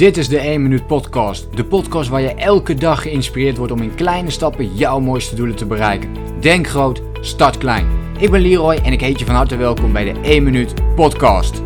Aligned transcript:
Dit 0.00 0.16
is 0.16 0.28
de 0.28 0.38
1 0.38 0.62
Minuut 0.62 0.86
Podcast. 0.86 1.56
De 1.56 1.64
podcast 1.64 2.08
waar 2.08 2.20
je 2.20 2.34
elke 2.34 2.74
dag 2.74 3.02
geïnspireerd 3.02 3.56
wordt 3.56 3.72
om 3.72 3.82
in 3.82 3.94
kleine 3.94 4.30
stappen 4.30 4.74
jouw 4.74 5.00
mooiste 5.00 5.34
doelen 5.34 5.56
te 5.56 5.66
bereiken. 5.66 6.40
Denk 6.40 6.66
groot, 6.66 7.02
start 7.20 7.58
klein. 7.58 7.86
Ik 8.18 8.30
ben 8.30 8.40
Leroy 8.40 8.74
en 8.74 8.92
ik 8.92 9.00
heet 9.00 9.18
je 9.18 9.24
van 9.24 9.34
harte 9.34 9.56
welkom 9.56 9.92
bij 9.92 10.12
de 10.12 10.20
1 10.20 10.42
Minuut 10.42 10.94
Podcast. 10.94 11.62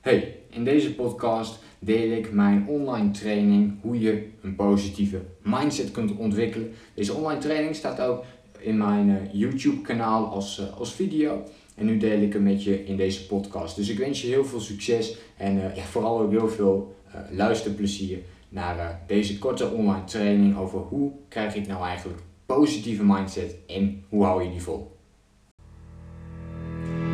Hey, 0.00 0.36
in 0.50 0.64
deze 0.64 0.94
podcast 0.94 1.58
deel 1.78 2.10
ik 2.10 2.32
mijn 2.32 2.66
online 2.68 3.10
training 3.10 3.72
hoe 3.80 4.00
je 4.00 4.28
een 4.42 4.54
positieve 4.54 5.20
mindset 5.42 5.90
kunt 5.90 6.16
ontwikkelen. 6.16 6.72
Deze 6.94 7.12
online 7.12 7.40
training 7.40 7.74
staat 7.74 8.00
ook 8.00 8.24
in 8.58 8.76
mijn 8.76 9.10
eh, 9.10 9.32
YouTube 9.32 9.80
kanaal 9.80 10.26
als, 10.26 10.58
eh, 10.58 10.78
als 10.78 10.92
video. 10.92 11.44
En 11.78 11.86
nu 11.86 11.96
deel 11.96 12.20
ik 12.20 12.32
hem 12.32 12.42
met 12.42 12.64
je 12.64 12.84
in 12.84 12.96
deze 12.96 13.26
podcast. 13.26 13.76
Dus 13.76 13.88
ik 13.88 13.98
wens 13.98 14.22
je 14.22 14.28
heel 14.28 14.44
veel 14.44 14.60
succes 14.60 15.16
en 15.36 15.56
uh, 15.56 15.76
ja, 15.76 15.82
vooral 15.82 16.20
ook 16.20 16.30
heel 16.30 16.48
veel 16.48 16.94
uh, 17.08 17.20
luisterplezier 17.30 18.18
naar 18.48 18.76
uh, 18.76 18.88
deze 19.06 19.38
korte 19.38 19.70
online 19.70 20.04
training 20.04 20.56
over 20.56 20.78
hoe 20.78 21.12
krijg 21.28 21.54
ik 21.54 21.66
nou 21.66 21.84
eigenlijk 21.84 22.20
positieve 22.46 23.04
mindset 23.04 23.56
en 23.66 24.04
hoe 24.08 24.24
hou 24.24 24.42
je 24.42 24.50
die 24.50 24.62
vol. 24.62 24.96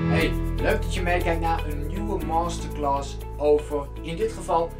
Hey, 0.08 0.32
leuk 0.56 0.82
dat 0.82 0.94
je 0.94 1.02
meekijkt 1.02 1.40
naar 1.40 1.66
een 1.66 1.86
nieuwe 1.86 2.24
masterclass 2.24 3.16
over 3.36 3.88
in 4.02 4.16
dit 4.16 4.32
geval 4.32 4.70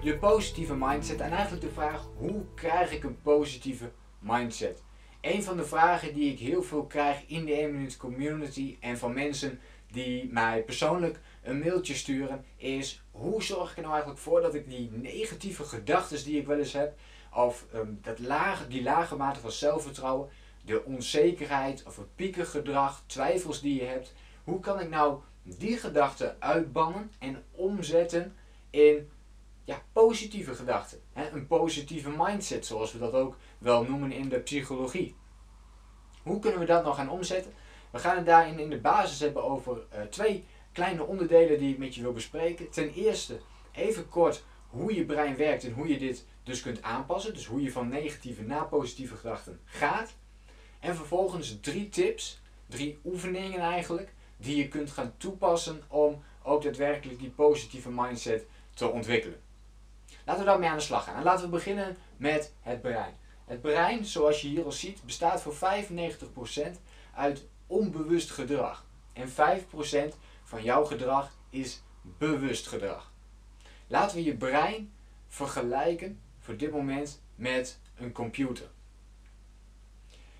je 0.00 0.18
positieve 0.18 0.74
mindset 0.78 1.20
en 1.20 1.30
eigenlijk 1.30 1.62
de 1.62 1.72
vraag 1.72 2.08
hoe 2.16 2.42
krijg 2.54 2.92
ik 2.92 3.04
een 3.04 3.20
positieve 3.22 3.90
mindset. 4.18 4.82
Een 5.24 5.42
van 5.42 5.56
de 5.56 5.64
vragen 5.64 6.14
die 6.14 6.32
ik 6.32 6.38
heel 6.38 6.62
veel 6.62 6.84
krijg 6.84 7.26
in 7.26 7.44
de 7.44 7.52
1 7.52 7.72
minuut 7.72 7.96
community 7.96 8.76
en 8.80 8.98
van 8.98 9.12
mensen 9.12 9.60
die 9.92 10.32
mij 10.32 10.62
persoonlijk 10.62 11.20
een 11.42 11.58
mailtje 11.58 11.94
sturen 11.94 12.44
is 12.56 13.02
hoe 13.10 13.42
zorg 13.42 13.70
ik 13.70 13.76
er 13.76 13.82
nou 13.82 13.92
eigenlijk 13.92 14.22
voor 14.22 14.40
dat 14.40 14.54
ik 14.54 14.68
die 14.68 14.90
negatieve 14.92 15.64
gedachten 15.64 16.24
die 16.24 16.38
ik 16.38 16.46
wel 16.46 16.58
eens 16.58 16.72
heb 16.72 16.98
of 17.34 17.66
um, 17.74 17.98
dat 18.02 18.18
lage, 18.18 18.68
die 18.68 18.82
lage 18.82 19.16
mate 19.16 19.40
van 19.40 19.52
zelfvertrouwen, 19.52 20.28
de 20.64 20.84
onzekerheid 20.84 21.82
of 21.86 21.96
het 21.96 22.14
piekengedrag, 22.14 23.02
twijfels 23.06 23.60
die 23.60 23.80
je 23.80 23.86
hebt, 23.86 24.14
hoe 24.44 24.60
kan 24.60 24.80
ik 24.80 24.88
nou 24.88 25.20
die 25.42 25.76
gedachten 25.76 26.36
uitbannen 26.38 27.10
en 27.18 27.44
omzetten 27.50 28.36
in 28.70 29.10
ja, 29.64 29.82
positieve 29.92 30.54
gedachten. 30.54 31.00
Een 31.12 31.46
positieve 31.46 32.10
mindset, 32.16 32.66
zoals 32.66 32.92
we 32.92 32.98
dat 32.98 33.12
ook 33.12 33.36
wel 33.58 33.84
noemen 33.84 34.12
in 34.12 34.28
de 34.28 34.38
psychologie. 34.38 35.16
Hoe 36.22 36.38
kunnen 36.38 36.60
we 36.60 36.66
dat 36.66 36.82
nou 36.82 36.94
gaan 36.94 37.10
omzetten? 37.10 37.52
We 37.90 37.98
gaan 37.98 38.16
het 38.16 38.26
daarin 38.26 38.58
in 38.58 38.70
de 38.70 38.80
basis 38.80 39.20
hebben 39.20 39.44
over 39.44 39.86
uh, 39.94 40.02
twee 40.02 40.44
kleine 40.72 41.04
onderdelen 41.04 41.58
die 41.58 41.72
ik 41.72 41.78
met 41.78 41.94
je 41.94 42.02
wil 42.02 42.12
bespreken. 42.12 42.70
Ten 42.70 42.92
eerste 42.92 43.40
even 43.72 44.08
kort 44.08 44.44
hoe 44.68 44.94
je 44.94 45.04
brein 45.04 45.36
werkt 45.36 45.64
en 45.64 45.72
hoe 45.72 45.88
je 45.88 45.98
dit 45.98 46.26
dus 46.42 46.62
kunt 46.62 46.82
aanpassen. 46.82 47.34
Dus 47.34 47.46
hoe 47.46 47.62
je 47.62 47.72
van 47.72 47.88
negatieve 47.88 48.42
naar 48.42 48.66
positieve 48.66 49.16
gedachten 49.16 49.60
gaat. 49.64 50.14
En 50.80 50.96
vervolgens 50.96 51.60
drie 51.60 51.88
tips, 51.88 52.40
drie 52.66 52.98
oefeningen 53.04 53.60
eigenlijk, 53.60 54.14
die 54.36 54.56
je 54.56 54.68
kunt 54.68 54.90
gaan 54.90 55.14
toepassen 55.16 55.82
om 55.88 56.22
ook 56.42 56.62
daadwerkelijk 56.62 57.18
die 57.18 57.30
positieve 57.30 57.90
mindset 57.90 58.46
te 58.74 58.88
ontwikkelen. 58.88 59.40
Laten 60.24 60.44
we 60.44 60.48
daarmee 60.50 60.68
aan 60.68 60.76
de 60.76 60.82
slag 60.82 61.04
gaan. 61.04 61.16
En 61.16 61.22
laten 61.22 61.44
we 61.44 61.50
beginnen 61.50 61.96
met 62.16 62.52
het 62.60 62.80
brein. 62.80 63.14
Het 63.44 63.60
brein, 63.60 64.04
zoals 64.04 64.40
je 64.40 64.48
hier 64.48 64.64
al 64.64 64.72
ziet, 64.72 65.02
bestaat 65.04 65.42
voor 65.42 65.54
95% 65.54 65.58
uit 67.14 67.44
onbewust 67.66 68.30
gedrag. 68.30 68.86
En 69.12 69.28
5% 69.28 69.34
van 70.42 70.62
jouw 70.62 70.84
gedrag 70.84 71.36
is 71.50 71.82
bewust 72.02 72.66
gedrag. 72.66 73.12
Laten 73.86 74.16
we 74.16 74.24
je 74.24 74.36
brein 74.36 74.92
vergelijken 75.28 76.20
voor 76.38 76.56
dit 76.56 76.70
moment 76.70 77.20
met 77.34 77.78
een 77.96 78.12
computer. 78.12 78.70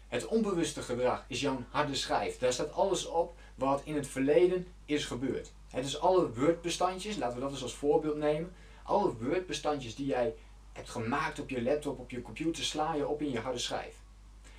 Het 0.08 0.26
onbewuste 0.26 0.82
gedrag 0.82 1.24
is 1.28 1.40
jouw 1.40 1.64
harde 1.70 1.94
schijf. 1.94 2.38
Daar 2.38 2.52
staat 2.52 2.72
alles 2.72 3.06
op 3.06 3.34
wat 3.54 3.82
in 3.84 3.94
het 3.94 4.06
verleden 4.06 4.66
is 4.84 5.04
gebeurd. 5.04 5.52
Het 5.68 5.84
is 5.84 6.00
alle 6.00 6.32
Word-bestandjes, 6.32 7.16
laten 7.16 7.34
we 7.34 7.42
dat 7.42 7.50
eens 7.50 7.62
als 7.62 7.74
voorbeeld 7.74 8.16
nemen. 8.16 8.52
Alle 8.84 9.14
Word-bestandjes 9.16 9.94
die 9.94 10.06
jij 10.06 10.34
hebt 10.72 10.90
gemaakt 10.90 11.40
op 11.40 11.50
je 11.50 11.62
laptop, 11.62 11.98
op 11.98 12.10
je 12.10 12.22
computer, 12.22 12.64
sla 12.64 12.94
je 12.94 13.06
op 13.06 13.22
in 13.22 13.30
je 13.30 13.40
harde 13.40 13.58
schijf. 13.58 13.96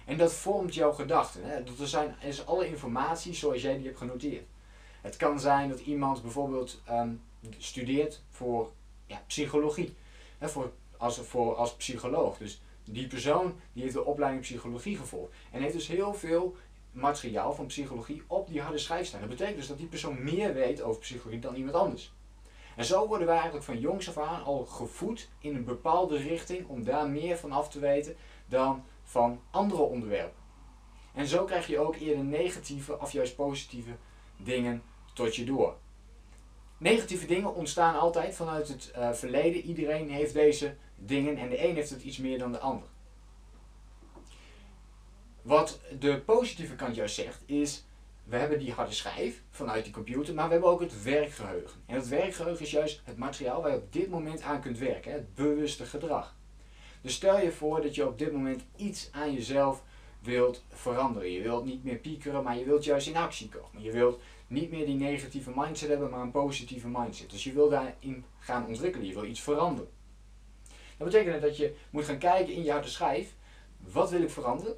En 0.05 0.17
dat 0.17 0.33
vormt 0.33 0.73
jouw 0.73 0.91
gedachten. 0.91 1.65
Dat 1.65 1.79
er 1.79 1.87
zijn, 1.87 2.15
is 2.21 2.45
alle 2.45 2.67
informatie 2.67 3.33
zoals 3.33 3.61
jij 3.61 3.77
die 3.77 3.85
hebt 3.85 3.97
genoteerd. 3.97 4.45
Het 5.01 5.15
kan 5.17 5.39
zijn 5.39 5.69
dat 5.69 5.79
iemand 5.79 6.21
bijvoorbeeld 6.21 6.81
um, 6.89 7.21
studeert 7.57 8.21
voor 8.29 8.71
ja, 9.05 9.23
psychologie. 9.27 9.95
Hè, 10.37 10.49
voor, 10.49 10.71
als, 10.97 11.17
voor, 11.19 11.55
als 11.55 11.75
psycholoog. 11.75 12.37
Dus 12.37 12.61
die 12.83 13.07
persoon 13.07 13.59
die 13.73 13.81
heeft 13.81 13.93
de 13.93 14.05
opleiding 14.05 14.43
psychologie 14.43 14.97
gevolgd. 14.97 15.33
En 15.51 15.61
heeft 15.61 15.73
dus 15.73 15.87
heel 15.87 16.13
veel 16.13 16.55
materiaal 16.91 17.53
van 17.53 17.65
psychologie 17.65 18.23
op 18.27 18.47
die 18.47 18.61
harde 18.61 18.77
schijf 18.77 19.07
staan. 19.07 19.19
Dat 19.19 19.29
betekent 19.29 19.57
dus 19.57 19.67
dat 19.67 19.77
die 19.77 19.87
persoon 19.87 20.23
meer 20.23 20.53
weet 20.53 20.81
over 20.81 21.01
psychologie 21.01 21.39
dan 21.39 21.55
iemand 21.55 21.75
anders. 21.75 22.13
En 22.75 22.85
zo 22.85 23.07
worden 23.07 23.27
wij 23.27 23.35
eigenlijk 23.35 23.65
van 23.65 23.79
jongs 23.79 24.09
af 24.09 24.17
aan 24.17 24.43
al 24.43 24.65
gevoed 24.65 25.29
in 25.39 25.55
een 25.55 25.65
bepaalde 25.65 26.17
richting 26.17 26.67
om 26.67 26.83
daar 26.83 27.09
meer 27.09 27.37
van 27.37 27.51
af 27.51 27.69
te 27.69 27.79
weten 27.79 28.15
dan 28.45 28.83
van 29.03 29.41
andere 29.51 29.81
onderwerpen. 29.81 30.43
En 31.13 31.27
zo 31.27 31.45
krijg 31.45 31.67
je 31.67 31.79
ook 31.79 31.95
eerder 31.95 32.23
negatieve 32.23 32.99
of 32.99 33.11
juist 33.11 33.35
positieve 33.35 33.95
dingen 34.37 34.83
tot 35.13 35.35
je 35.35 35.43
door. 35.43 35.75
Negatieve 36.77 37.25
dingen 37.25 37.55
ontstaan 37.55 37.99
altijd 37.99 38.35
vanuit 38.35 38.67
het 38.67 38.93
uh, 38.97 39.11
verleden. 39.11 39.61
Iedereen 39.61 40.09
heeft 40.09 40.33
deze 40.33 40.75
dingen 40.95 41.37
en 41.37 41.49
de 41.49 41.67
een 41.67 41.75
heeft 41.75 41.89
het 41.89 42.03
iets 42.03 42.17
meer 42.17 42.37
dan 42.39 42.51
de 42.51 42.59
ander. 42.59 42.87
Wat 45.41 45.79
de 45.99 46.21
positieve 46.25 46.75
kant 46.75 46.95
juist 46.95 47.15
zegt 47.15 47.43
is 47.45 47.85
we 48.25 48.35
hebben 48.35 48.59
die 48.59 48.71
harde 48.71 48.93
schijf 48.93 49.41
vanuit 49.49 49.83
die 49.83 49.93
computer, 49.93 50.33
maar 50.33 50.45
we 50.45 50.51
hebben 50.51 50.69
ook 50.69 50.79
het 50.79 51.03
werkgeheugen. 51.03 51.81
En 51.85 51.95
het 51.95 52.07
werkgeheugen 52.07 52.65
is 52.65 52.71
juist 52.71 53.01
het 53.03 53.17
materiaal 53.17 53.61
waar 53.61 53.71
je 53.71 53.77
op 53.77 53.93
dit 53.93 54.09
moment 54.09 54.41
aan 54.41 54.61
kunt 54.61 54.77
werken, 54.77 55.11
het 55.11 55.35
bewuste 55.35 55.85
gedrag. 55.85 56.35
Dus 57.01 57.13
stel 57.13 57.39
je 57.39 57.51
voor 57.51 57.81
dat 57.81 57.95
je 57.95 58.07
op 58.07 58.17
dit 58.17 58.31
moment 58.31 58.63
iets 58.75 59.09
aan 59.11 59.33
jezelf 59.33 59.83
wilt 60.19 60.63
veranderen. 60.69 61.31
Je 61.31 61.41
wilt 61.41 61.65
niet 61.65 61.83
meer 61.83 61.95
piekeren, 61.95 62.43
maar 62.43 62.57
je 62.57 62.65
wilt 62.65 62.83
juist 62.83 63.07
in 63.07 63.15
actie 63.15 63.49
komen. 63.49 63.83
Je 63.83 63.91
wilt 63.91 64.21
niet 64.47 64.71
meer 64.71 64.85
die 64.85 64.95
negatieve 64.95 65.51
mindset 65.55 65.89
hebben, 65.89 66.09
maar 66.09 66.21
een 66.21 66.31
positieve 66.31 66.87
mindset. 66.87 67.29
Dus 67.29 67.43
je 67.43 67.53
wil 67.53 67.69
daarin 67.69 68.25
gaan 68.39 68.67
ontwikkelen, 68.67 69.07
je 69.07 69.13
wil 69.13 69.25
iets 69.25 69.41
veranderen. 69.41 69.91
Dat 70.97 71.07
betekent 71.07 71.41
dat 71.41 71.57
je 71.57 71.75
moet 71.89 72.05
gaan 72.05 72.17
kijken 72.17 72.53
in 72.53 72.63
je 72.63 72.71
harde 72.71 72.87
schijf, 72.87 73.33
wat 73.77 74.09
wil 74.09 74.21
ik 74.21 74.29
veranderen? 74.29 74.77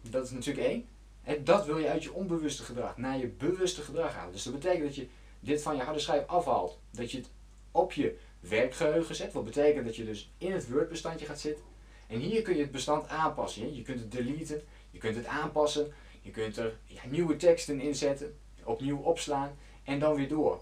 Dat 0.00 0.24
is 0.24 0.30
natuurlijk 0.30 0.66
één. 0.66 0.86
En 1.22 1.44
dat 1.44 1.66
wil 1.66 1.78
je 1.78 1.88
uit 1.88 2.02
je 2.02 2.12
onbewuste 2.12 2.62
gedrag 2.62 2.96
naar 2.96 3.18
je 3.18 3.26
bewuste 3.26 3.82
gedrag 3.82 4.14
halen. 4.14 4.32
Dus 4.32 4.42
dat 4.42 4.52
betekent 4.52 4.82
dat 4.82 4.94
je 4.94 5.08
dit 5.40 5.62
van 5.62 5.76
je 5.76 5.82
harde 5.82 6.00
schijf 6.00 6.26
afhaalt. 6.26 6.78
Dat 6.90 7.10
je 7.10 7.18
het 7.18 7.30
op 7.70 7.92
je 7.92 8.18
werkgeheugen 8.40 9.14
zet. 9.14 9.32
Wat 9.32 9.44
betekent 9.44 9.84
dat 9.84 9.96
je 9.96 10.04
dus 10.04 10.32
in 10.38 10.52
het 10.52 10.70
Word-bestandje 10.70 11.26
gaat 11.26 11.40
zitten. 11.40 11.64
En 12.06 12.18
hier 12.18 12.42
kun 12.42 12.56
je 12.56 12.62
het 12.62 12.70
bestand 12.70 13.08
aanpassen. 13.08 13.74
Je 13.74 13.82
kunt 13.82 14.00
het 14.00 14.12
deleten, 14.12 14.62
je 14.90 14.98
kunt 14.98 15.16
het 15.16 15.26
aanpassen, 15.26 15.92
je 16.20 16.30
kunt 16.30 16.56
er 16.56 16.78
nieuwe 17.08 17.36
teksten 17.36 17.80
inzetten, 17.80 18.38
opnieuw 18.64 18.98
opslaan 18.98 19.58
en 19.84 19.98
dan 19.98 20.14
weer 20.14 20.28
door. 20.28 20.60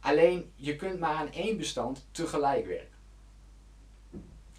Alleen 0.00 0.52
je 0.54 0.76
kunt 0.76 1.00
maar 1.00 1.14
aan 1.14 1.32
één 1.32 1.56
bestand 1.56 2.06
tegelijk 2.10 2.66
werken. 2.66 2.96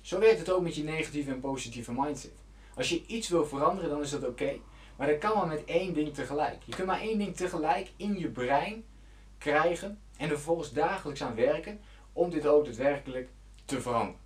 Zo 0.01 0.19
werkt 0.19 0.39
het 0.39 0.49
ook 0.49 0.61
met 0.61 0.75
je 0.75 0.83
negatieve 0.83 1.31
en 1.31 1.39
positieve 1.39 1.91
mindset. 1.91 2.31
Als 2.75 2.89
je 2.89 3.05
iets 3.05 3.29
wil 3.29 3.45
veranderen, 3.45 3.89
dan 3.89 4.01
is 4.01 4.09
dat 4.09 4.27
oké. 4.27 4.59
Maar 4.97 5.08
dat 5.08 5.18
kan 5.18 5.38
maar 5.38 5.47
met 5.47 5.66
één 5.66 5.94
ding 5.94 6.13
tegelijk. 6.13 6.63
Je 6.63 6.75
kunt 6.75 6.88
maar 6.88 7.02
één 7.02 7.18
ding 7.18 7.35
tegelijk 7.35 7.91
in 7.96 8.19
je 8.19 8.30
brein 8.30 8.85
krijgen 9.38 10.00
en 10.18 10.30
er 10.30 10.35
vervolgens 10.35 10.74
dagelijks 10.74 11.24
aan 11.24 11.35
werken 11.35 11.79
om 12.14 12.29
dit 12.29 12.47
ook 12.47 12.66
daadwerkelijk 12.66 13.29
te 13.66 13.82
veranderen. 13.82 14.26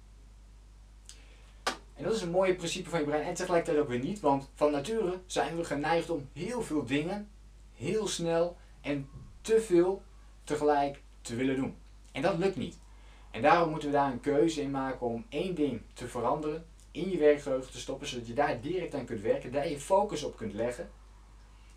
En 1.95 2.03
dat 2.03 2.15
is 2.15 2.21
een 2.21 2.31
mooie 2.31 2.55
principe 2.55 2.89
van 2.89 2.99
je 2.99 3.05
brein 3.05 3.23
en 3.23 3.33
tegelijkertijd 3.33 3.83
ook 3.83 3.89
weer 3.89 3.99
niet, 3.99 4.19
want 4.19 4.49
van 4.53 4.71
nature 4.71 5.19
zijn 5.25 5.57
we 5.57 5.63
geneigd 5.63 6.09
om 6.09 6.29
heel 6.33 6.61
veel 6.61 6.85
dingen 6.85 7.29
heel 7.75 8.07
snel 8.07 8.57
en 8.81 9.09
te 9.41 9.61
veel 9.61 10.03
tegelijk 10.43 11.01
te 11.21 11.35
willen 11.35 11.55
doen. 11.55 11.75
En 12.11 12.21
dat 12.21 12.37
lukt 12.37 12.55
niet. 12.55 12.79
En 13.31 13.41
daarom 13.41 13.69
moeten 13.69 13.89
we 13.89 13.95
daar 13.95 14.11
een 14.11 14.19
keuze 14.19 14.61
in 14.61 14.71
maken 14.71 15.07
om 15.07 15.25
één 15.29 15.55
ding 15.55 15.81
te 15.93 16.07
veranderen 16.07 16.65
in 16.91 17.09
je 17.09 17.17
werkgeheugen 17.17 17.71
te 17.71 17.79
stoppen, 17.79 18.07
zodat 18.07 18.27
je 18.27 18.33
daar 18.33 18.61
direct 18.61 18.93
aan 18.93 19.05
kunt 19.05 19.21
werken, 19.21 19.51
daar 19.51 19.69
je 19.69 19.79
focus 19.79 20.23
op 20.23 20.37
kunt 20.37 20.53
leggen. 20.53 20.91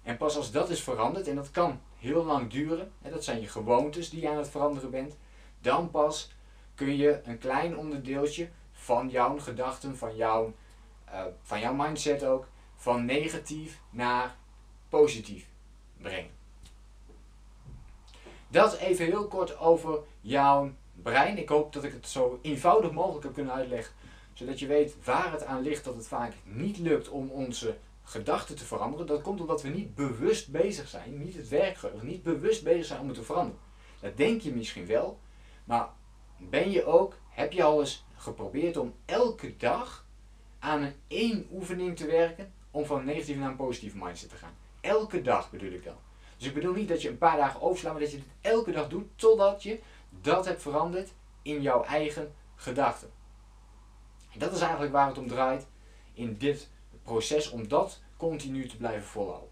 En 0.02 0.16
pas 0.16 0.36
als 0.36 0.50
dat 0.50 0.70
is 0.70 0.82
veranderd, 0.82 1.28
en 1.28 1.34
dat 1.34 1.50
kan 1.50 1.80
heel 1.98 2.24
lang 2.24 2.50
duren, 2.50 2.92
hè, 3.02 3.10
dat 3.10 3.24
zijn 3.24 3.40
je 3.40 3.48
gewoontes 3.48 4.10
die 4.10 4.20
je 4.20 4.28
aan 4.28 4.36
het 4.36 4.48
veranderen 4.48 4.90
bent, 4.90 5.16
dan 5.60 5.90
pas 5.90 6.32
kun 6.74 6.96
je 6.96 7.20
een 7.24 7.38
klein 7.38 7.76
onderdeeltje 7.76 8.48
van 8.72 9.08
jouw 9.08 9.38
gedachten, 9.38 9.96
van 9.96 10.16
jouw, 10.16 10.54
uh, 11.08 11.24
van 11.42 11.60
jouw 11.60 11.74
mindset 11.74 12.24
ook, 12.24 12.48
van 12.76 13.04
negatief 13.04 13.80
naar 13.90 14.36
positief 14.88 15.46
brengen. 15.96 16.30
Dat 18.48 18.76
even 18.76 19.04
heel 19.04 19.28
kort 19.28 19.58
over 19.58 19.98
jouw 20.20 20.72
brein. 21.02 21.38
Ik 21.38 21.48
hoop 21.48 21.72
dat 21.72 21.84
ik 21.84 21.92
het 21.92 22.08
zo 22.08 22.38
eenvoudig 22.42 22.92
mogelijk 22.92 23.24
heb 23.24 23.34
kunnen 23.34 23.54
uitleggen. 23.54 23.94
Zodat 24.34 24.58
je 24.58 24.66
weet 24.66 25.04
waar 25.04 25.32
het 25.32 25.44
aan 25.44 25.62
ligt 25.62 25.84
dat 25.84 25.94
het 25.94 26.06
vaak 26.06 26.32
niet 26.44 26.78
lukt 26.78 27.08
om 27.08 27.30
onze 27.30 27.76
gedachten 28.04 28.56
te 28.56 28.64
veranderen. 28.64 29.06
Dat 29.06 29.22
komt 29.22 29.40
omdat 29.40 29.62
we 29.62 29.68
niet 29.68 29.94
bewust 29.94 30.50
bezig 30.50 30.88
zijn, 30.88 31.18
niet 31.18 31.36
het 31.36 31.48
werkgeheugen, 31.48 32.06
niet 32.06 32.22
bewust 32.22 32.64
bezig 32.64 32.84
zijn 32.84 33.00
om 33.00 33.08
het 33.08 33.16
te 33.16 33.22
veranderen. 33.22 33.60
Dat 34.00 34.16
denk 34.16 34.40
je 34.40 34.54
misschien 34.54 34.86
wel, 34.86 35.18
maar 35.64 35.88
ben 36.36 36.70
je 36.70 36.84
ook, 36.84 37.16
heb 37.28 37.52
je 37.52 37.62
al 37.62 37.80
eens 37.80 38.04
geprobeerd 38.16 38.76
om 38.76 38.94
elke 39.04 39.56
dag 39.56 40.06
aan 40.58 40.92
één 41.08 41.46
oefening 41.52 41.96
te 41.96 42.06
werken 42.06 42.52
om 42.70 42.86
van 42.86 43.08
een 43.08 43.38
naar 43.38 43.50
een 43.50 43.56
positieve 43.56 43.98
mindset 43.98 44.30
te 44.30 44.36
gaan? 44.36 44.54
Elke 44.80 45.22
dag 45.22 45.50
bedoel 45.50 45.72
ik 45.72 45.84
dan. 45.84 45.96
Dus 46.36 46.46
ik 46.46 46.54
bedoel 46.54 46.74
niet 46.74 46.88
dat 46.88 47.02
je 47.02 47.08
een 47.08 47.18
paar 47.18 47.36
dagen 47.36 47.60
overslaat, 47.60 47.92
maar 47.92 48.02
dat 48.02 48.10
je 48.10 48.16
het 48.16 48.26
elke 48.40 48.72
dag 48.72 48.88
doet 48.88 49.06
totdat 49.14 49.62
je 49.62 49.80
dat 50.10 50.44
hebt 50.44 50.62
veranderd 50.62 51.12
in 51.42 51.62
jouw 51.62 51.84
eigen 51.84 52.34
gedachten. 52.54 53.10
Dat 54.38 54.52
is 54.52 54.60
eigenlijk 54.60 54.92
waar 54.92 55.06
het 55.06 55.18
om 55.18 55.28
draait 55.28 55.66
in 56.12 56.36
dit 56.38 56.68
proces, 57.02 57.50
om 57.50 57.68
dat 57.68 58.00
continu 58.16 58.68
te 58.68 58.76
blijven 58.76 59.06
volhouden. 59.06 59.48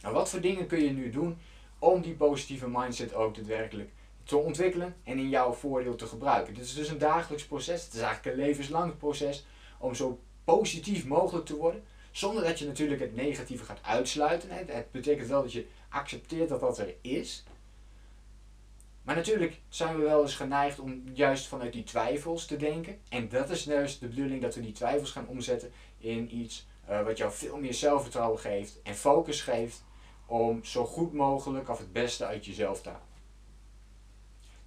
Nou, 0.00 0.14
wat 0.14 0.30
voor 0.30 0.40
dingen 0.40 0.66
kun 0.66 0.82
je 0.82 0.90
nu 0.90 1.10
doen 1.10 1.38
om 1.78 2.00
die 2.00 2.14
positieve 2.14 2.68
mindset 2.68 3.14
ook 3.14 3.34
daadwerkelijk 3.34 3.90
te 4.24 4.36
ontwikkelen 4.36 4.96
en 5.04 5.18
in 5.18 5.28
jouw 5.28 5.52
voordeel 5.52 5.96
te 5.96 6.06
gebruiken? 6.06 6.54
Dit 6.54 6.64
is 6.64 6.74
dus 6.74 6.88
een 6.88 6.98
dagelijks 6.98 7.46
proces, 7.46 7.84
het 7.84 7.94
is 7.94 8.00
eigenlijk 8.00 8.36
een 8.36 8.44
levenslang 8.44 8.98
proces 8.98 9.44
om 9.78 9.94
zo 9.94 10.20
positief 10.44 11.06
mogelijk 11.06 11.46
te 11.46 11.56
worden, 11.56 11.84
zonder 12.10 12.44
dat 12.44 12.58
je 12.58 12.66
natuurlijk 12.66 13.00
het 13.00 13.16
negatieve 13.16 13.64
gaat 13.64 13.82
uitsluiten. 13.82 14.50
Het 14.50 14.90
betekent 14.90 15.28
wel 15.28 15.42
dat 15.42 15.52
je 15.52 15.66
accepteert 15.88 16.48
dat 16.48 16.60
dat 16.60 16.78
er 16.78 16.94
is. 17.00 17.44
Maar 19.02 19.14
natuurlijk 19.14 19.60
zijn 19.68 19.96
we 19.96 20.02
wel 20.02 20.22
eens 20.22 20.34
geneigd 20.34 20.78
om 20.78 21.02
juist 21.12 21.46
vanuit 21.46 21.72
die 21.72 21.84
twijfels 21.84 22.46
te 22.46 22.56
denken. 22.56 22.98
En 23.08 23.28
dat 23.28 23.50
is 23.50 23.64
juist 23.64 24.00
de 24.00 24.08
bedoeling 24.08 24.42
dat 24.42 24.54
we 24.54 24.60
die 24.60 24.72
twijfels 24.72 25.10
gaan 25.10 25.28
omzetten 25.28 25.72
in 25.98 26.36
iets 26.36 26.66
uh, 26.90 27.02
wat 27.02 27.18
jou 27.18 27.32
veel 27.32 27.56
meer 27.56 27.74
zelfvertrouwen 27.74 28.38
geeft 28.38 28.82
en 28.82 28.94
focus 28.94 29.42
geeft 29.42 29.84
om 30.26 30.64
zo 30.64 30.84
goed 30.84 31.12
mogelijk 31.12 31.68
of 31.68 31.78
het 31.78 31.92
beste 31.92 32.26
uit 32.26 32.44
jezelf 32.46 32.82
te 32.82 32.88
halen. 32.88 33.06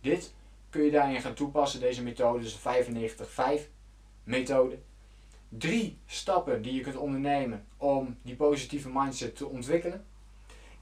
Dit 0.01 0.33
kun 0.69 0.83
je 0.83 0.91
daarin 0.91 1.21
gaan 1.21 1.33
toepassen, 1.33 1.79
deze 1.79 2.03
methode, 2.03 2.43
dus 2.43 2.61
de 2.61 3.17
95-5 3.59 3.69
methode 4.23 4.79
drie 5.49 5.97
stappen 6.05 6.61
die 6.61 6.73
je 6.73 6.81
kunt 6.81 6.95
ondernemen 6.95 7.65
om 7.77 8.17
die 8.21 8.35
positieve 8.35 8.89
mindset 8.89 9.35
te 9.35 9.47
ontwikkelen. 9.47 10.05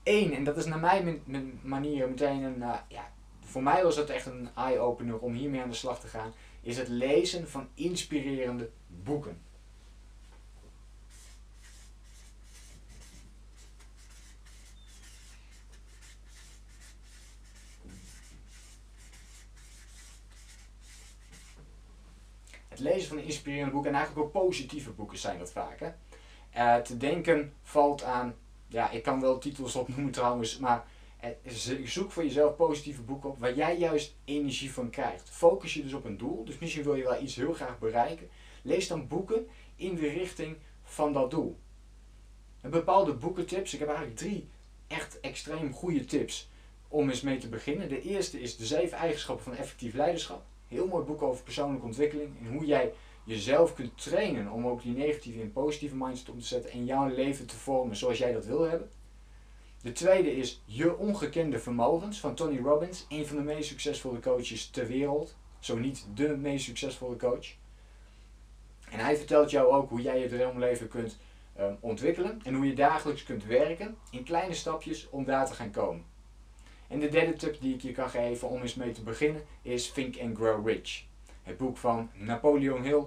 Eén, 0.03 0.33
en 0.33 0.44
dat 0.44 0.57
is 0.57 0.65
naar 0.65 0.80
mijn 0.80 1.21
manier 1.62 2.09
meteen 2.09 2.44
een, 2.44 2.57
uh, 2.57 2.75
ja, 2.88 3.12
voor 3.51 3.63
mij 3.63 3.83
was 3.83 3.95
dat 3.95 4.09
echt 4.09 4.25
een 4.25 4.50
eye-opener 4.56 5.19
om 5.19 5.33
hiermee 5.33 5.62
aan 5.62 5.69
de 5.69 5.75
slag 5.75 6.00
te 6.00 6.07
gaan, 6.07 6.33
is 6.62 6.77
het 6.77 6.88
lezen 6.88 7.50
van 7.50 7.68
inspirerende 7.74 8.69
boeken. 8.88 9.42
lezen 22.81 23.07
van 23.07 23.19
inspirerende 23.19 23.71
boeken 23.71 23.89
en 23.92 23.98
eigenlijk 23.98 24.25
ook 24.25 24.44
positieve 24.44 24.89
boeken 24.89 25.18
zijn 25.18 25.39
dat 25.39 25.51
vaak. 25.51 25.80
Hè? 25.80 25.92
Uh, 26.56 26.81
te 26.81 26.98
denken 26.98 27.53
valt 27.63 28.03
aan, 28.03 28.36
ja, 28.68 28.89
ik 28.89 29.03
kan 29.03 29.21
wel 29.21 29.38
titels 29.38 29.75
opnoemen 29.75 30.12
trouwens, 30.12 30.57
maar 30.57 30.86
zoek 31.86 32.12
voor 32.12 32.24
jezelf 32.24 32.56
positieve 32.56 33.02
boeken 33.02 33.30
op 33.30 33.40
waar 33.40 33.56
jij 33.56 33.78
juist 33.78 34.16
energie 34.26 34.72
van 34.74 34.90
krijgt. 34.90 35.30
Focus 35.30 35.74
je 35.74 35.84
dus 35.84 35.94
op 35.94 36.06
een 36.06 36.18
doel, 36.18 36.44
dus 36.46 36.58
misschien 36.60 36.84
wil 36.84 36.96
je 36.96 37.04
wel 37.04 37.22
iets 37.22 37.36
heel 37.36 37.54
graag 37.54 37.80
bereiken. 37.80 38.30
Lees 38.62 38.88
dan 38.88 39.08
boeken 39.08 39.48
in 39.76 39.96
de 39.96 40.08
richting 40.08 40.58
van 40.84 41.14
dat 41.14 41.32
doel. 41.32 41.58
Bepaalde 42.62 43.14
boekentips, 43.14 43.74
ik 43.74 43.80
heb 43.80 43.88
eigenlijk 43.88 44.18
drie 44.18 44.50
echt 44.88 45.20
extreem 45.20 45.74
goede 45.74 46.06
tips 46.06 46.50
om 46.88 47.10
eens 47.10 47.22
mee 47.22 47.38
te 47.38 47.50
beginnen. 47.50 47.90
De 47.90 48.02
eerste 48.02 48.42
is 48.42 48.58
de 48.58 48.66
zeven 48.66 48.98
eigenschappen 48.98 49.44
van 49.44 49.56
effectief 49.56 49.94
leiderschap. 49.94 50.44
Heel 50.68 50.88
mooi 50.88 51.06
boek 51.06 51.22
over 51.22 51.44
persoonlijke 51.44 51.86
ontwikkeling 51.86 52.40
en 52.40 52.54
hoe 52.54 52.66
jij 52.66 52.94
jezelf 53.24 53.74
kunt 53.74 54.02
trainen 54.02 54.52
om 54.52 54.68
ook 54.68 54.82
die 54.82 54.96
negatieve 54.96 55.42
en 55.42 55.52
positieve 55.52 55.96
mindset 55.96 56.30
om 56.30 56.40
te 56.40 56.46
zetten 56.46 56.72
en 56.72 56.86
jouw 56.86 57.08
leven 57.08 57.46
te 57.46 57.56
vormen 57.56 57.96
zoals 57.96 58.18
jij 58.18 58.34
dat 58.34 58.46
wil 58.46 58.62
hebben. 58.62 58.90
De 59.81 59.92
tweede 59.92 60.36
is 60.36 60.62
Je 60.66 60.98
Ongekende 60.98 61.60
Vermogens 61.60 62.19
van 62.19 62.36
Tony 62.36 62.60
Robbins, 62.60 63.06
een 63.10 63.25
van 63.25 63.36
de 63.38 63.44
meest 63.44 63.68
succesvolle 63.68 64.19
coaches 64.19 64.69
ter 64.69 64.88
wereld. 64.88 65.36
Zo 65.60 65.78
niet 65.78 66.06
de 66.13 66.38
meest 66.38 66.66
succesvolle 66.66 67.16
coach. 67.16 67.48
En 68.89 69.00
hij 69.00 69.18
vertelt 69.18 69.51
jou 69.51 69.72
ook 69.72 69.89
hoe 69.89 70.01
jij 70.01 70.19
je 70.19 70.28
droomleven 70.28 70.88
kunt 70.88 71.18
um, 71.60 71.78
ontwikkelen 71.80 72.39
en 72.44 72.54
hoe 72.54 72.66
je 72.66 72.74
dagelijks 72.74 73.24
kunt 73.24 73.45
werken 73.45 73.98
in 74.12 74.24
kleine 74.24 74.54
stapjes 74.54 75.10
om 75.10 75.25
daar 75.25 75.45
te 75.45 75.54
gaan 75.54 75.72
komen. 75.72 76.06
En 76.88 77.00
de 77.00 77.10
derde 77.10 77.34
tip 77.34 77.62
die 77.62 77.74
ik 77.74 77.81
je 77.81 77.92
kan 77.92 78.10
geven 78.10 78.50
om 78.50 78.62
eens 78.62 78.75
mee 78.75 78.92
te 78.92 79.04
beginnen 79.04 79.44
is 79.62 79.92
Think 79.92 80.19
and 80.19 80.38
Grow 80.38 80.68
Rich. 80.68 81.04
Het 81.44 81.57
boek 81.57 81.77
van 81.77 82.10
Napoleon 82.13 82.84
Hill, 82.84 83.04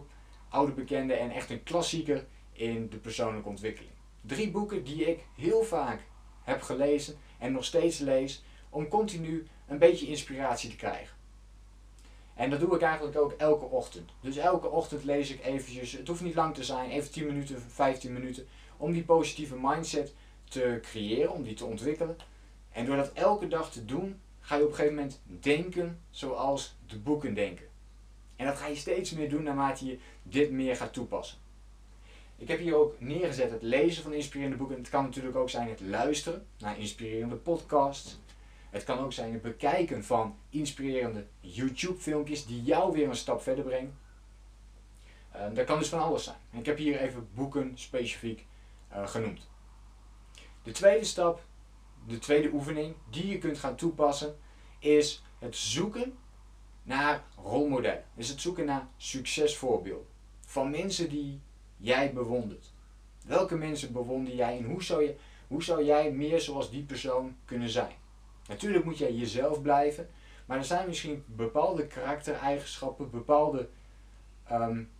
oude 0.48 0.72
bekende 0.72 1.14
en 1.14 1.30
echt 1.30 1.50
een 1.50 1.62
klassieker 1.62 2.26
in 2.52 2.88
de 2.90 2.96
persoonlijke 2.96 3.48
ontwikkeling. 3.48 3.92
Drie 4.20 4.50
boeken 4.50 4.84
die 4.84 5.04
ik 5.04 5.24
heel 5.36 5.62
vaak 5.62 6.00
heb 6.44 6.62
gelezen 6.62 7.16
en 7.38 7.52
nog 7.52 7.64
steeds 7.64 7.98
lees 7.98 8.44
om 8.70 8.88
continu 8.88 9.46
een 9.66 9.78
beetje 9.78 10.06
inspiratie 10.06 10.70
te 10.70 10.76
krijgen. 10.76 11.16
En 12.34 12.50
dat 12.50 12.60
doe 12.60 12.74
ik 12.74 12.82
eigenlijk 12.82 13.18
ook 13.18 13.32
elke 13.32 13.64
ochtend. 13.64 14.10
Dus 14.20 14.36
elke 14.36 14.68
ochtend 14.68 15.04
lees 15.04 15.30
ik 15.30 15.44
eventjes, 15.44 15.92
het 15.92 16.08
hoeft 16.08 16.22
niet 16.22 16.34
lang 16.34 16.54
te 16.54 16.64
zijn, 16.64 16.90
even 16.90 17.10
10 17.10 17.26
minuten, 17.26 17.60
15 17.60 18.12
minuten, 18.12 18.46
om 18.76 18.92
die 18.92 19.04
positieve 19.04 19.56
mindset 19.60 20.14
te 20.44 20.78
creëren, 20.82 21.32
om 21.32 21.42
die 21.42 21.54
te 21.54 21.64
ontwikkelen. 21.64 22.16
En 22.72 22.86
door 22.86 22.96
dat 22.96 23.12
elke 23.12 23.48
dag 23.48 23.72
te 23.72 23.84
doen, 23.84 24.20
ga 24.40 24.56
je 24.56 24.62
op 24.62 24.68
een 24.68 24.74
gegeven 24.74 24.96
moment 24.96 25.20
denken 25.26 26.00
zoals 26.10 26.76
de 26.86 26.98
boeken 26.98 27.34
denken. 27.34 27.66
En 28.36 28.46
dat 28.46 28.56
ga 28.56 28.66
je 28.66 28.76
steeds 28.76 29.12
meer 29.12 29.28
doen 29.28 29.42
naarmate 29.42 29.86
je 29.86 29.98
dit 30.22 30.50
meer 30.50 30.76
gaat 30.76 30.92
toepassen. 30.92 31.38
Ik 32.36 32.48
heb 32.48 32.58
hier 32.58 32.76
ook 32.76 33.00
neergezet 33.00 33.50
het 33.50 33.62
lezen 33.62 34.02
van 34.02 34.12
inspirerende 34.12 34.56
boeken. 34.56 34.76
Het 34.76 34.88
kan 34.88 35.04
natuurlijk 35.04 35.36
ook 35.36 35.50
zijn 35.50 35.68
het 35.68 35.80
luisteren 35.80 36.46
naar 36.58 36.78
inspirerende 36.78 37.36
podcasts. 37.36 38.18
Het 38.70 38.84
kan 38.84 38.98
ook 38.98 39.12
zijn 39.12 39.32
het 39.32 39.42
bekijken 39.42 40.04
van 40.04 40.38
inspirerende 40.50 41.26
YouTube 41.40 42.00
filmpjes 42.00 42.46
die 42.46 42.62
jou 42.62 42.92
weer 42.92 43.08
een 43.08 43.16
stap 43.16 43.42
verder 43.42 43.64
brengen. 43.64 43.98
Uh, 45.36 45.54
dat 45.54 45.66
kan 45.66 45.78
dus 45.78 45.88
van 45.88 46.00
alles 46.02 46.24
zijn. 46.24 46.36
En 46.50 46.58
ik 46.58 46.66
heb 46.66 46.76
hier 46.76 47.00
even 47.00 47.28
boeken 47.34 47.72
specifiek 47.74 48.46
uh, 48.92 49.06
genoemd. 49.06 49.48
De 50.62 50.72
tweede 50.72 51.04
stap 51.04 51.44
de 52.06 52.18
tweede 52.18 52.50
oefening 52.52 52.94
die 53.10 53.26
je 53.26 53.38
kunt 53.38 53.58
gaan 53.58 53.76
toepassen 53.76 54.36
is 54.78 55.22
het 55.38 55.56
zoeken 55.56 56.18
naar 56.82 57.24
rolmodellen. 57.36 58.04
Dus 58.14 58.28
het 58.28 58.40
zoeken 58.40 58.64
naar 58.64 58.88
succesvoorbeelden 58.96 60.06
van 60.46 60.70
mensen 60.70 61.08
die 61.08 61.40
jij 61.84 62.12
bewondert. 62.12 62.72
Welke 63.26 63.56
mensen 63.56 63.92
bewonder 63.92 64.34
jij 64.34 64.58
en 64.58 64.64
hoe 64.64 64.82
zou, 64.82 65.02
je, 65.02 65.16
hoe 65.48 65.62
zou 65.62 65.84
jij 65.84 66.12
meer 66.12 66.40
zoals 66.40 66.70
die 66.70 66.82
persoon 66.82 67.36
kunnen 67.44 67.68
zijn? 67.68 67.92
Natuurlijk 68.48 68.84
moet 68.84 68.98
jij 68.98 69.12
jezelf 69.12 69.62
blijven, 69.62 70.08
maar 70.46 70.58
er 70.58 70.64
zijn 70.64 70.86
misschien 70.86 71.24
bepaalde 71.26 71.86
karaktereigenschappen, 71.86 73.10
bepaalde, 73.10 73.68
um, 74.52 74.90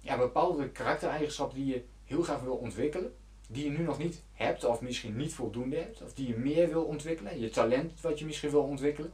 ja, 0.00 0.18
bepaalde 0.18 0.68
karaktereigenschappen 0.68 1.56
die 1.56 1.66
je 1.66 1.84
heel 2.04 2.22
graag 2.22 2.40
wil 2.40 2.56
ontwikkelen 2.56 3.14
die 3.50 3.64
je 3.64 3.70
nu 3.70 3.84
nog 3.84 3.98
niet 3.98 4.22
hebt, 4.32 4.64
of 4.64 4.80
misschien 4.80 5.16
niet 5.16 5.34
voldoende 5.34 5.76
hebt, 5.76 6.02
of 6.02 6.14
die 6.14 6.28
je 6.28 6.36
meer 6.36 6.68
wil 6.68 6.82
ontwikkelen, 6.82 7.40
je 7.40 7.48
talent 7.48 8.00
wat 8.00 8.18
je 8.18 8.24
misschien 8.24 8.50
wil 8.50 8.62
ontwikkelen. 8.62 9.12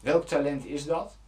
Welk 0.00 0.26
talent 0.26 0.66
is 0.66 0.84
dat? 0.84 1.18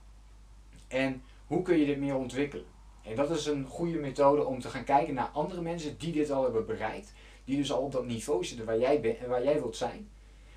En 0.88 1.22
hoe 1.46 1.62
kun 1.62 1.78
je 1.78 1.86
dit 1.86 1.98
meer 1.98 2.14
ontwikkelen? 2.14 2.66
En 3.04 3.16
dat 3.16 3.30
is 3.30 3.46
een 3.46 3.66
goede 3.66 3.98
methode 3.98 4.44
om 4.44 4.60
te 4.60 4.68
gaan 4.68 4.84
kijken 4.84 5.14
naar 5.14 5.28
andere 5.28 5.62
mensen 5.62 5.98
die 5.98 6.12
dit 6.12 6.30
al 6.30 6.42
hebben 6.42 6.66
bereikt, 6.66 7.12
die 7.44 7.56
dus 7.56 7.72
al 7.72 7.82
op 7.82 7.92
dat 7.92 8.06
niveau 8.06 8.44
zitten 8.44 8.66
waar 8.66 8.78
jij 8.78 9.00
bent 9.00 9.18
en 9.18 9.28
waar 9.28 9.44
jij 9.44 9.54
wilt 9.54 9.76
zijn. 9.76 10.10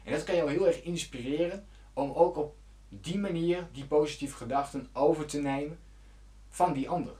En 0.03 0.11
dat 0.11 0.23
kan 0.23 0.35
jou 0.35 0.51
heel 0.51 0.67
erg 0.67 0.83
inspireren 0.83 1.67
om 1.93 2.11
ook 2.11 2.37
op 2.37 2.55
die 2.89 3.17
manier 3.17 3.67
die 3.71 3.85
positieve 3.85 4.35
gedachten 4.35 4.89
over 4.93 5.25
te 5.25 5.41
nemen 5.41 5.79
van 6.49 6.73
die 6.73 6.89
ander. 6.89 7.15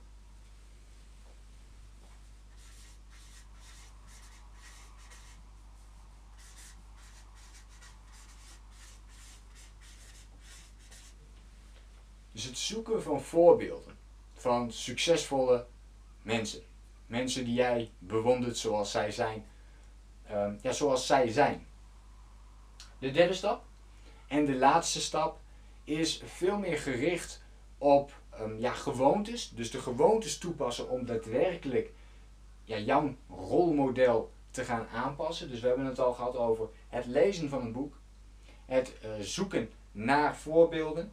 Dus 12.32 12.44
het 12.44 12.58
zoeken 12.58 13.04
van 13.04 13.22
voorbeelden 13.22 13.98
van 14.48 14.72
succesvolle 14.72 15.66
mensen. 16.22 16.62
Mensen 17.06 17.46
die 17.46 17.54
jij 17.54 17.92
bewondert 18.00 18.58
zoals 18.58 18.92
zij 18.92 19.12
zijn. 19.12 19.46
Ehm, 20.28 20.56
ja, 20.62 20.72
zoals 20.72 21.06
zij 21.06 21.30
zijn. 21.30 21.68
De 23.00 23.12
derde 23.12 23.34
stap 23.34 23.64
En 24.28 24.46
de 24.46 24.56
laatste 24.56 25.02
stap 25.02 25.40
is 25.84 26.22
veel 26.26 26.58
meer 26.58 26.78
gericht 26.78 27.44
op 27.78 28.12
um, 28.40 28.60
ja, 28.60 28.74
gewoontes. 28.74 29.50
Dus 29.50 29.72
de 29.72 29.80
gewoontes 29.80 30.38
toepassen 30.38 30.90
om 30.90 31.06
daadwerkelijk 31.06 31.92
ja, 32.64 32.78
jouw 32.78 33.16
rolmodel 33.30 34.32
te 34.52 34.64
gaan 34.64 34.88
aanpassen. 34.88 35.50
Dus 35.50 35.60
we 35.60 35.68
hebben 35.68 35.86
het 35.86 36.00
al 36.00 36.14
gehad 36.14 36.36
over 36.36 36.70
het 36.90 37.06
lezen 37.06 37.50
van 37.50 37.62
een 37.62 37.72
boek, 37.72 38.00
het 38.66 38.94
uh, 39.06 39.12
zoeken 39.20 39.70
naar 39.92 40.36
voorbeelden. 40.36 41.12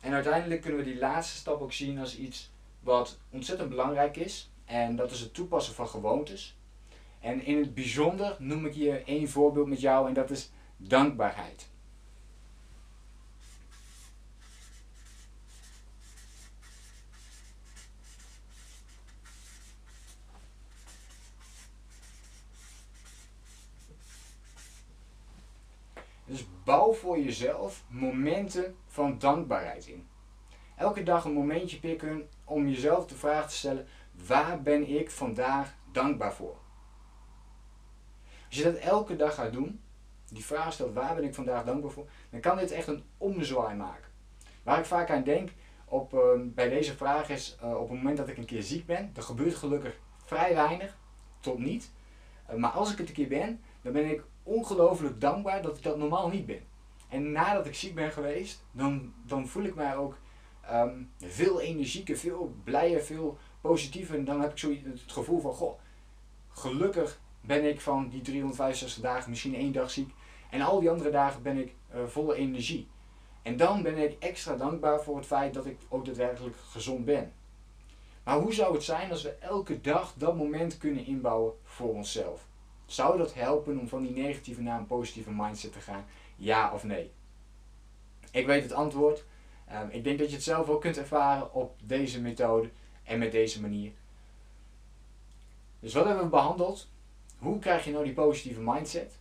En 0.00 0.12
uiteindelijk 0.12 0.60
kunnen 0.60 0.78
we 0.78 0.90
die 0.90 0.98
laatste 0.98 1.36
stap 1.36 1.60
ook 1.60 1.72
zien 1.72 1.98
als 1.98 2.16
iets 2.16 2.52
wat 2.84 3.18
ontzettend 3.30 3.68
belangrijk 3.68 4.16
is. 4.16 4.50
En 4.64 4.96
dat 4.96 5.10
is 5.10 5.20
het 5.20 5.34
toepassen 5.34 5.74
van 5.74 5.88
gewoontes. 5.88 6.56
En 7.20 7.44
in 7.44 7.58
het 7.58 7.74
bijzonder 7.74 8.36
noem 8.38 8.66
ik 8.66 8.74
hier 8.74 9.06
één 9.06 9.28
voorbeeld 9.28 9.66
met 9.66 9.80
jou 9.80 10.08
en 10.08 10.14
dat 10.14 10.30
is 10.30 10.50
dankbaarheid. 10.76 11.72
Dus 26.26 26.46
bouw 26.64 26.92
voor 26.92 27.20
jezelf 27.20 27.84
momenten 27.88 28.76
van 28.86 29.18
dankbaarheid 29.18 29.86
in. 29.86 30.06
Elke 30.76 31.02
dag 31.02 31.24
een 31.24 31.32
momentje 31.32 31.78
pikken 31.78 32.28
om 32.44 32.68
jezelf 32.68 33.06
de 33.06 33.14
vraag 33.14 33.48
te 33.48 33.56
stellen: 33.56 33.86
waar 34.26 34.62
ben 34.62 34.88
ik 34.88 35.10
vandaag 35.10 35.74
dankbaar 35.92 36.34
voor? 36.34 36.56
Als 38.46 38.56
je 38.56 38.64
dat 38.64 38.74
elke 38.74 39.16
dag 39.16 39.34
gaat 39.34 39.52
doen, 39.52 39.80
die 40.28 40.44
vraag 40.44 40.72
stelt: 40.72 40.94
waar 40.94 41.14
ben 41.14 41.24
ik 41.24 41.34
vandaag 41.34 41.64
dankbaar 41.64 41.90
voor? 41.90 42.08
Dan 42.30 42.40
kan 42.40 42.56
dit 42.56 42.70
echt 42.70 42.86
een 42.86 43.04
omzwaai 43.18 43.76
maken. 43.76 44.10
Waar 44.62 44.78
ik 44.78 44.84
vaak 44.84 45.10
aan 45.10 45.24
denk 45.24 45.50
op, 45.84 46.12
uh, 46.12 46.20
bij 46.42 46.68
deze 46.68 46.96
vraag 46.96 47.28
is: 47.28 47.58
uh, 47.62 47.74
op 47.74 47.88
het 47.88 47.98
moment 47.98 48.16
dat 48.16 48.28
ik 48.28 48.36
een 48.36 48.44
keer 48.44 48.62
ziek 48.62 48.86
ben, 48.86 49.12
er 49.14 49.22
gebeurt 49.22 49.54
gelukkig 49.54 49.98
vrij 50.24 50.54
weinig 50.54 50.98
tot 51.40 51.58
niet. 51.58 51.90
Uh, 52.50 52.56
maar 52.56 52.70
als 52.70 52.92
ik 52.92 52.98
het 52.98 53.08
een 53.08 53.14
keer 53.14 53.28
ben, 53.28 53.60
dan 53.82 53.92
ben 53.92 54.10
ik 54.10 54.22
ongelooflijk 54.42 55.20
dankbaar 55.20 55.62
dat 55.62 55.76
ik 55.76 55.82
dat 55.82 55.98
normaal 55.98 56.28
niet 56.28 56.46
ben. 56.46 56.62
En 57.08 57.32
nadat 57.32 57.66
ik 57.66 57.74
ziek 57.74 57.94
ben 57.94 58.12
geweest, 58.12 58.64
dan, 58.72 59.14
dan 59.26 59.48
voel 59.48 59.64
ik 59.64 59.74
mij 59.74 59.96
ook 59.96 60.16
um, 60.72 61.10
veel 61.18 61.60
energieker, 61.60 62.16
veel 62.16 62.54
blijer, 62.64 63.00
veel 63.02 63.38
positiever. 63.60 64.16
En 64.18 64.24
dan 64.24 64.40
heb 64.40 64.50
ik 64.50 64.58
zo 64.58 64.70
het 64.84 65.00
gevoel 65.06 65.40
van, 65.40 65.52
goh, 65.52 65.80
gelukkig 66.48 67.20
ben 67.40 67.64
ik 67.68 67.80
van 67.80 68.08
die 68.08 68.20
365 68.20 69.02
dagen 69.02 69.30
misschien 69.30 69.54
één 69.54 69.72
dag 69.72 69.90
ziek. 69.90 70.10
En 70.50 70.60
al 70.60 70.80
die 70.80 70.90
andere 70.90 71.10
dagen 71.10 71.42
ben 71.42 71.58
ik 71.58 71.74
uh, 71.94 72.04
volle 72.06 72.34
energie. 72.34 72.88
En 73.42 73.56
dan 73.56 73.82
ben 73.82 73.98
ik 73.98 74.16
extra 74.18 74.56
dankbaar 74.56 75.02
voor 75.02 75.16
het 75.16 75.26
feit 75.26 75.54
dat 75.54 75.66
ik 75.66 75.78
ook 75.88 76.04
daadwerkelijk 76.04 76.56
gezond 76.56 77.04
ben. 77.04 77.32
Maar 78.24 78.38
hoe 78.38 78.54
zou 78.54 78.74
het 78.74 78.84
zijn 78.84 79.10
als 79.10 79.22
we 79.22 79.30
elke 79.30 79.80
dag 79.80 80.14
dat 80.16 80.36
moment 80.36 80.78
kunnen 80.78 81.06
inbouwen 81.06 81.52
voor 81.62 81.94
onszelf? 81.94 82.46
Zou 82.86 83.18
dat 83.18 83.34
helpen 83.34 83.78
om 83.78 83.88
van 83.88 84.02
die 84.02 84.12
negatieve 84.12 84.62
naar 84.62 84.78
een 84.78 84.86
positieve 84.86 85.30
mindset 85.30 85.72
te 85.72 85.80
gaan? 85.80 86.04
Ja 86.36 86.72
of 86.72 86.84
nee? 86.84 87.10
Ik 88.30 88.46
weet 88.46 88.62
het 88.62 88.72
antwoord. 88.72 89.24
Um, 89.72 89.88
ik 89.90 90.04
denk 90.04 90.18
dat 90.18 90.28
je 90.28 90.34
het 90.34 90.44
zelf 90.44 90.68
ook 90.68 90.80
kunt 90.80 90.98
ervaren 90.98 91.54
op 91.54 91.76
deze 91.84 92.20
methode 92.20 92.70
en 93.02 93.18
met 93.18 93.32
deze 93.32 93.60
manier. 93.60 93.92
Dus 95.80 95.94
wat 95.94 96.04
hebben 96.04 96.24
we 96.24 96.30
behandeld? 96.30 96.88
Hoe 97.38 97.58
krijg 97.58 97.84
je 97.84 97.90
nou 97.90 98.04
die 98.04 98.12
positieve 98.12 98.60
mindset? 98.60 99.18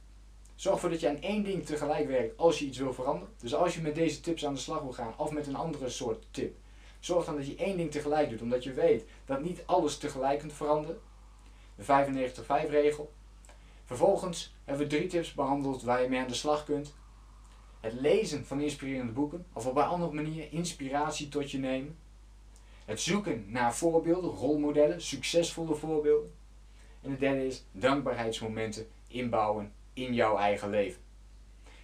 Zorg 0.56 0.76
ervoor 0.76 0.90
dat 0.90 1.00
je 1.00 1.10
aan 1.10 1.22
één 1.22 1.44
ding 1.44 1.66
tegelijk 1.66 2.08
werkt 2.08 2.38
als 2.38 2.60
je 2.60 2.66
iets 2.66 2.78
wil 2.78 2.94
veranderen. 2.94 3.34
Dus 3.38 3.56
als 3.56 3.76
je 3.76 3.82
met 3.82 3.96
deze 3.96 4.20
tips 4.20 4.46
aan 4.46 4.54
de 4.54 4.60
slag 4.60 4.82
wil 4.82 4.94
gaan 4.94 5.14
of 5.18 5.32
met 5.32 5.48
een 5.48 5.56
andere 5.56 5.90
soort 5.90 6.26
tip. 6.32 6.56
Zorg 7.00 7.26
dan 7.26 7.36
dat 7.36 7.48
je 7.48 7.56
één 7.56 7.78
ding 7.78 7.92
tegelijk 7.92 8.30
doet, 8.30 8.42
omdat 8.42 8.64
je 8.64 8.74
weet 8.74 9.06
dat 9.26 9.42
niet 9.42 9.64
alles 9.66 9.98
tegelijk 9.98 10.40
kunt 10.40 10.54
veranderen. 10.54 11.00
De 11.76 11.84
95-5 11.84 12.70
regel. 12.70 13.12
Vervolgens 13.86 14.56
hebben 14.64 14.88
we 14.88 14.96
drie 14.96 15.08
tips 15.08 15.34
behandeld 15.34 15.84
waar 15.84 16.02
je 16.02 16.10
mee 16.10 16.20
aan 16.20 16.28
de 16.28 16.34
slag 16.34 16.66
kunt. 16.66 16.94
Het 17.84 17.94
lezen 17.94 18.46
van 18.46 18.62
inspirerende 18.62 19.12
boeken, 19.12 19.46
of 19.54 19.66
op 19.66 19.76
een 19.76 19.84
andere 19.84 20.14
manier 20.14 20.48
inspiratie 20.52 21.30
tot 21.30 21.52
je 21.52 21.58
nemen. 21.58 21.98
Het 22.86 23.00
zoeken 23.02 23.46
naar 23.48 23.76
voorbeelden, 23.76 24.30
rolmodellen, 24.30 25.02
succesvolle 25.02 25.76
voorbeelden. 25.76 26.34
En 27.02 27.12
het 27.12 27.20
derde 27.20 27.46
is 27.46 27.66
dankbaarheidsmomenten 27.72 28.88
inbouwen 29.08 29.74
in 29.94 30.14
jouw 30.14 30.38
eigen 30.38 30.70
leven. 30.70 31.02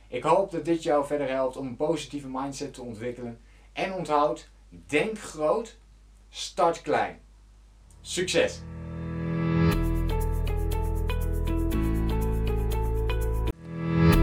Ik 0.07 0.23
hoop 0.23 0.51
dat 0.51 0.65
dit 0.65 0.83
jou 0.83 1.05
verder 1.05 1.29
helpt 1.29 1.57
om 1.57 1.67
een 1.67 1.75
positieve 1.75 2.27
mindset 2.27 2.73
te 2.73 2.81
ontwikkelen. 2.81 3.39
En 3.73 3.93
onthoud, 3.93 4.49
denk 4.69 5.19
groot, 5.19 5.77
start 6.29 6.81
klein. 6.81 7.19
Succes! 8.01 8.61